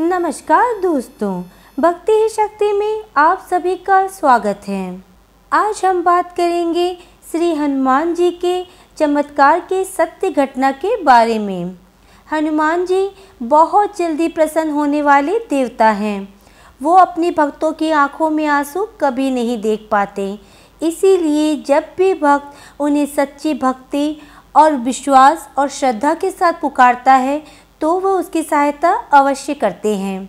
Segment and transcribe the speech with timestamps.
[0.00, 1.42] नमस्कार दोस्तों,
[1.80, 5.04] भक्ति ही शक्ति में आप सभी का स्वागत है।
[5.52, 6.92] आज हम बात करेंगे
[7.32, 8.62] श्री हनुमान जी के
[8.98, 11.78] चमत्कार के सत्य घटना के बारे में।
[12.32, 13.10] हनुमान जी
[13.42, 16.28] बहुत जल्दी प्रसन्न होने वाले देवता हैं।
[16.80, 20.38] वो अपने भक्तों की आँखों में आँसू कभी नहीं देख पाते।
[20.82, 24.16] इसीलिए जब भी भक्त उन्हें सच्ची भक्ति
[24.56, 27.44] और विश्वास और श्रद्धा के साथ पुकारता है
[27.80, 30.28] तो वह उसकी सहायता अवश्य करते हैं।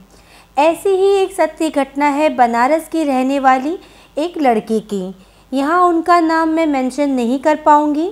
[0.58, 3.78] ऐसी ही एक सत्य घटना है बनारस की रहने वाली
[4.18, 5.16] एक लड़की की।
[5.54, 8.12] यहाँ उनका नाम मैं मेंशन नहीं कर पाऊँगी।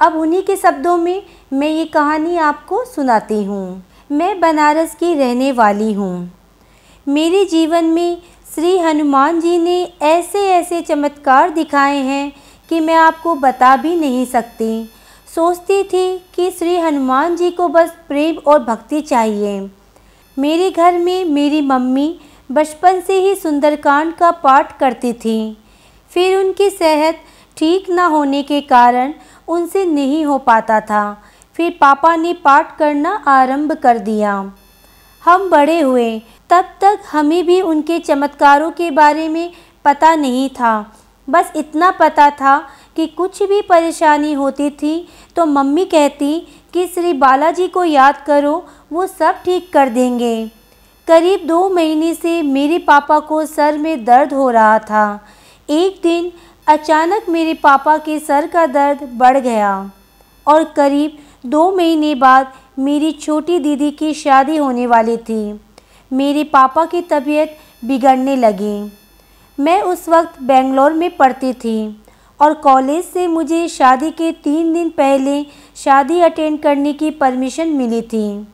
[0.00, 5.52] अब उन्हीं के शब्दों में मैं ये कहानी आपको सुनाती हूँ। मैं बनारस की रहने
[5.52, 6.30] वाली हूँ।
[7.06, 8.22] मेरे जीवन में
[8.54, 12.32] श्री हनुमान जी ने ऐसे ऐसे चमत्कार दिखाए हैं
[12.68, 14.70] कि मैं आपको बता भी नहीं सकती।
[15.38, 19.70] सोचती थी कि श्री हनुमान जी को बस प्रेम और भक्ति चाहिए।
[20.38, 22.20] मेरे घर में मेरी मम्मी
[22.52, 25.58] बचपन से ही सुंदरकांड का पाठ करती थी।
[26.10, 27.20] फिर उनकी सेहत
[27.56, 29.12] ठीक न होने के कारण
[29.48, 31.22] उनसे नहीं हो पाता था।
[31.56, 34.52] फिर पापा ने पाठ करना आरंभ कर दिया।
[35.24, 39.52] हम बड़े हुए, तब तक हमें भी उनके चमत्कारों के बारे में
[39.84, 40.92] पता नहीं था।
[41.28, 42.56] बस इतना पता था
[42.98, 46.40] कि कुछ भी परेशानी होती थी तो मम्मी कहती
[46.72, 50.50] कि, श्री बालाजी को याद करो, वो सब ठीक कर देंगे।
[51.08, 55.24] करीब दो महीने से मेरे पापा को सर में दर्द हो रहा था।
[55.70, 56.32] एक दिन
[56.66, 59.90] अचानक मेरे पापा के सर का दर्द बढ़ गया
[60.46, 65.60] और करीब दो महीने बाद मेरी छोटी दीदी की शादी होने वाली थी।
[66.12, 68.92] मेरे पापा की तबीयत बिगड़ने लगी।
[69.60, 72.02] मैं उस वक्त बेंगलोर में पढ़ती थी।
[72.40, 75.42] और कॉलेज से मुझे शादी के तीन दिन पहले
[75.76, 78.46] शादी अटेंड करने की परमिशन मिली थी।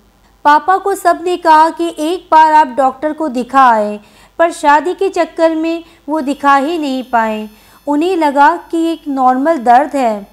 [0.44, 3.98] पापा को सबने कहा कि एक बार आप डॉक्टर को दिखा आए,
[4.38, 7.48] पर शादी के चक्कर में वो दिखा ही नहीं पाए।
[7.86, 10.26] उन्हें लगा कि एक नॉर्मल दर्द है।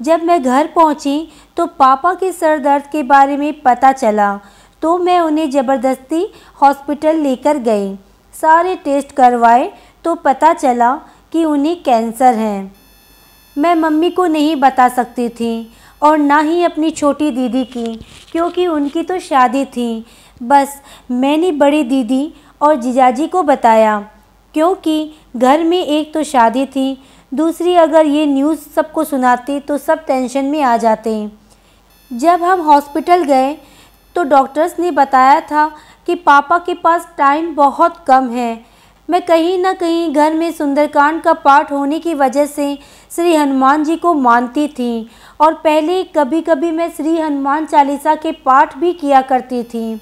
[0.00, 4.38] जब मैं घर पहुँची तो पापा के सर दर्द के बारे में पता चला
[4.82, 6.26] तो मैं उन्हें ज़बरदस्ती
[6.62, 7.94] हॉस्पिटल लेकर गई।
[8.34, 9.70] सारे टेस्ट करवाए
[10.04, 10.94] तो पता चला
[11.32, 12.70] कि उन्हें कैंसर है।
[13.58, 15.70] मैं मम्मी को नहीं बता सकती थी
[16.02, 17.94] और ना ही अपनी छोटी दीदी की,
[18.32, 20.04] क्योंकि उनकी तो शादी थी।
[20.42, 20.80] बस
[21.12, 23.98] मैंने बड़ी दीदी और जिजाजी को बताया,
[24.54, 26.98] क्योंकि घर में एक तो शादी थी,
[27.32, 31.28] दूसरी अगर ये न्यूज़ सबको सुनाती तो सब टेंशन में आ जाते।
[32.10, 33.52] जब हम हॉस्पिटल गए
[34.16, 35.70] तो डॉक्टर्स ने बताया था
[36.06, 38.54] कि पापा के पास टाइम बहुत कम है
[39.08, 42.78] मैं कहीं ना कहीं घर में सुंदरकांड का पाठ होने की वजह से
[43.10, 45.08] श्री हनुमान जी को मानती थी
[45.40, 50.00] और पहले कभी कभी मैं श्री हनुमान चालीसा के पाठ भी किया करती थी।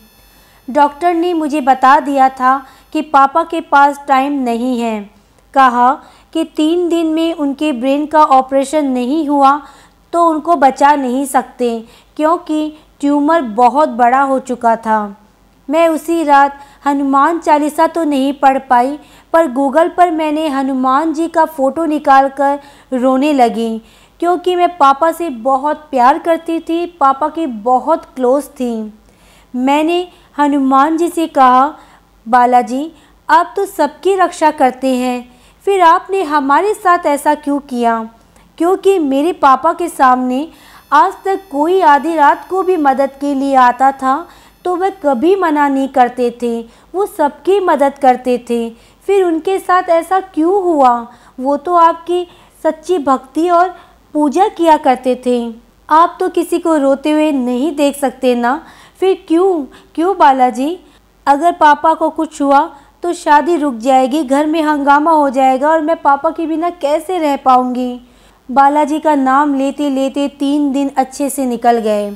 [0.68, 2.58] डॉक्टर ने मुझे बता दिया था
[2.92, 4.98] कि पापा के पास टाइम नहीं है।
[5.54, 5.92] कहा
[6.32, 9.60] कि तीन दिन में उनके ब्रेन का ऑपरेशन नहीं हुआ
[10.12, 11.78] तो उनको बचा नहीं सकते
[12.16, 14.98] क्योंकि ट्यूमर बहुत बड़ा हो चुका था।
[15.68, 18.98] मैं उसी रात हनुमान चालीसा तो नहीं पढ़ पाई,
[19.32, 22.58] पर गूगल पर मैंने हनुमान जी का फ़ोटो निकाल कर
[22.92, 23.78] रोने लगी,
[24.20, 28.92] क्योंकि मैं पापा से बहुत प्यार करती थी, पापा की बहुत क्लोज थी।
[29.54, 30.06] मैंने
[30.38, 31.74] हनुमान जी से कहा,
[32.26, 32.90] बालाजी,
[33.28, 35.28] आप तो सबकी रक्षा करते हैं,
[35.66, 38.08] फिर आपने हमारे साथ ऐसा क्यों किया?
[38.58, 40.48] क्योंकि मेरे पापा के सामने
[40.92, 44.16] आज तक कोई आधी रात को भी मदद के लिए आता था
[44.66, 46.60] तो वह कभी मना नहीं करते थे।
[46.94, 48.58] वो सबकी मदद करते थे।
[49.06, 51.08] फिर उनके साथ ऐसा क्यों हुआ?
[51.40, 52.26] वो तो आपकी
[52.62, 53.68] सच्ची भक्ति और
[54.14, 55.54] पूजा किया करते थे।
[55.90, 58.60] आप तो किसी को रोते हुए नहीं देख सकते ना?
[59.00, 59.62] फिर क्यों?
[59.94, 60.78] क्यों बालाजी?
[61.26, 62.60] अगर पापा को कुछ हुआ
[63.02, 67.18] तो शादी रुक जाएगी, घर में हंगामा हो जाएगा और मैं पापा के बिना कैसे
[67.18, 68.00] रह पाऊँगी?
[68.48, 72.14] बालाजी का नाम लेते लेते तीन दिन अच्छे से निकल गए।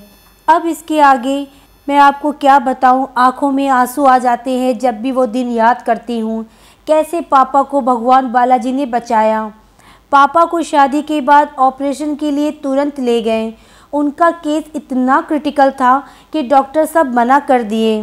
[0.49, 1.47] अब इसके आगे
[1.91, 3.07] मैं आपको क्या बताऊँ?
[3.19, 6.45] आँखों में आँसू आ जाते हैं जब भी वो दिन याद करती हूँ।
[6.87, 9.43] कैसे पापा को भगवान बालाजी ने बचाया?
[10.13, 13.53] पापा को शादी के बाद ऑपरेशन के लिए तुरंत ले गए।
[13.93, 15.99] उनका केस इतना क्रिटिकल था
[16.33, 18.01] कि डॉक्टर सब मना कर दिए।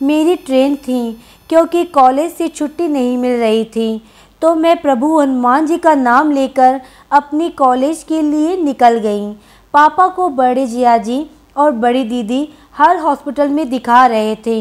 [0.00, 1.12] मेरी ट्रेन थी,
[1.50, 4.02] क्योंकि कॉलेज से छुट्टी नहीं मिल रही थी
[4.42, 6.80] तो मैं प्रभु हनुमान जी का नाम लेकर
[7.12, 9.32] अपनी कॉलेज के लिए निकल गई।
[9.74, 11.26] पापा को बड़े जिया जी
[11.56, 14.60] और बड़ी दीदी हर हॉस्पिटल में दिखा रहे थे,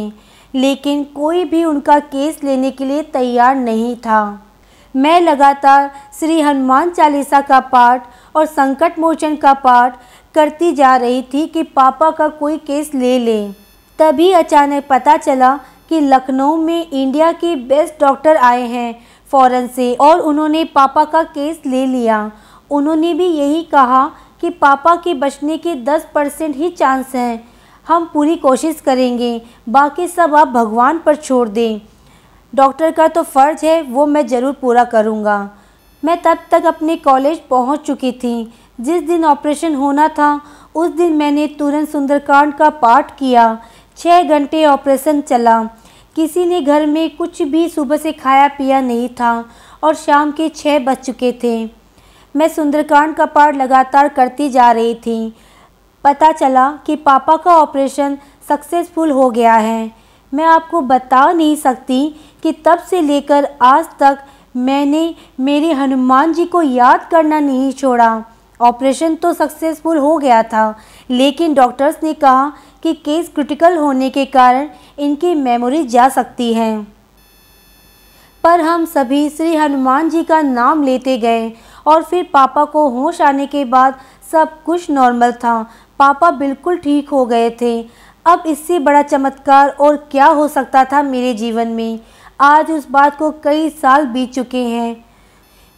[0.53, 4.43] लेकिन कोई भी उनका केस लेने के लिए तैयार नहीं था।
[4.95, 9.99] मैं लगातार श्री हनुमान चालीसा का पाठ और संकट मोचन का पाठ
[10.35, 13.47] करती जा रही थी कि पापा का कोई केस ले ले।
[13.99, 15.55] तभी अचानक पता चला
[15.89, 18.93] कि लखनऊ में इंडिया के बेस्ट डॉक्टर आए हैं
[19.31, 22.31] फ़ौरन से और उन्होंने पापा का केस ले लिया।
[22.71, 24.05] उन्होंने भी यही कहा
[24.41, 27.56] कि पापा के बचने के 10 परसेंट ही चांस हैं।
[27.87, 31.81] हम पूरी कोशिश करेंगे, बाकी सब आप भगवान पर छोड़ दें।
[32.53, 35.49] डॉक्टर का तो फ़र्ज़ है, वो मैं ज़रूर पूरा करूँगा।
[36.03, 40.39] मैं तब तक अपने कॉलेज पहुँच चुकी थी। जिस दिन ऑपरेशन होना था,
[40.75, 43.57] उस दिन मैंने तुरंत सुंदरकांड का पाठ किया।
[43.97, 45.61] छः घंटे ऑपरेशन चला।
[46.15, 49.33] किसी ने घर में कुछ भी सुबह से खाया पिया नहीं था
[49.83, 51.69] और शाम के छः बज चुके थे।
[52.35, 55.33] मैं सुंदरकांड का पाठ लगातार करती जा रही थी।
[56.07, 58.17] पता चला कि पापा का ऑपरेशन
[58.49, 59.91] सक्सेसफुल हो गया है।
[60.33, 62.07] मैं आपको बता नहीं सकती
[62.43, 64.23] कि तब से लेकर आज तक
[64.55, 65.03] मैंने
[65.39, 68.23] मेरे हनुमान जी को याद करना नहीं छोड़ा।
[68.59, 70.75] ऑपरेशन तो सक्सेसफुल हो गया था,
[71.09, 72.51] लेकिन डॉक्टर्स ने कहा
[72.83, 74.69] कि केस क्रिटिकल होने के कारण
[74.99, 76.75] इनकी मेमोरी जा सकती है।
[78.43, 81.51] पर हम सभी श्री हनुमान जी का नाम लेते गए
[81.87, 83.99] और फिर पापा को होश आने के बाद
[84.31, 85.65] सब कुछ नॉर्मल था।
[85.99, 87.79] पापा बिल्कुल ठीक हो गए थे।
[88.25, 91.99] अब इससे बड़ा चमत्कार और क्या हो सकता था मेरे जीवन में?
[92.41, 94.95] आज उस बात को कई साल बीत चुके हैं।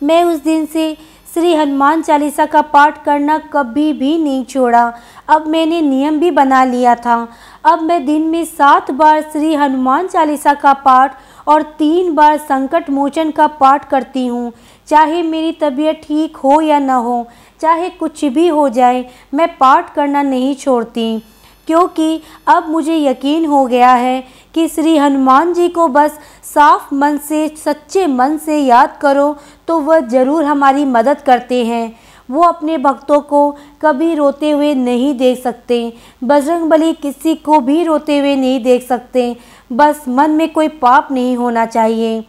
[0.02, 0.98] मैं उस दिन से
[1.34, 4.94] श्री हनुमान चालीसा का पाठ करना कभी भी नहीं छोड़ा।
[5.28, 7.28] अब मैंने नियम भी बना लिया था।
[7.66, 11.18] अब मैं दिन में सात बार श्री हनुमान चालीसा का पाठ
[11.50, 14.52] और तीन बार संकट मोचन का पाठ करती हूँ।
[14.88, 17.26] चाहे मेरी तबीयत ठीक हो या न हो,
[17.62, 21.22] चाहे कुछ भी हो जाए, मैं पाठ करना नहीं छोड़ती।
[21.68, 24.24] क्योंकि अब मुझे यकीन हो गया है
[24.56, 29.36] कि श्री हनुमान जी को बस साफ़ मन से, सच्चे मन से याद करो
[29.68, 31.92] तो वह ज़रूर हमारी मदद करते हैं।
[32.30, 35.82] वो अपने भक्तों को कभी रोते हुए नहीं देख सकते।
[36.24, 39.36] बजरंग बली किसी को भी रोते हुए नहीं देख सकते।
[39.72, 42.24] बस मन में कोई पाप नहीं होना चाहिए।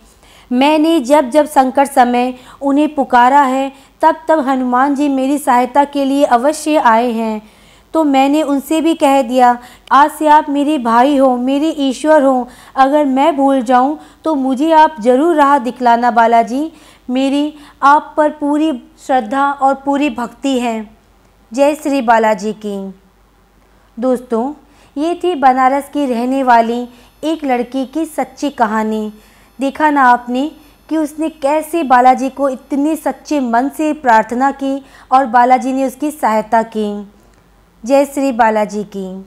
[0.51, 3.71] मैंने जब जब संकट समय उन्हें पुकारा है,
[4.03, 7.41] तब तब हनुमान जी मेरी सहायता के लिए अवश्य आए हैं।
[7.95, 9.57] तो मैंने उनसे भी कह दिया,
[9.93, 14.71] आज से आप मेरे भाई हो, मेरे ईश्वर हो। अगर मैं भूल जाऊँ तो मुझे
[14.73, 16.71] आप ज़रूर राह दिखलाना बालाजी।
[17.11, 20.91] मेरी आप पर पूरी श्रद्धा और पूरी भक्ति है।
[21.53, 22.95] जय श्री बालाजी की।
[23.99, 24.55] दोस्तों,
[24.99, 26.89] ये थी बनारस की रहने वाली
[27.25, 29.13] एक लड़की की सच्ची कहानी।
[29.61, 30.53] देखा ना आपने
[30.89, 36.11] कि उसने कैसे बालाजी को इतने सच्चे मन से प्रार्थना की और बालाजी ने उसकी
[36.11, 37.13] सहायता की।
[37.85, 39.27] जय श्री बालाजी की।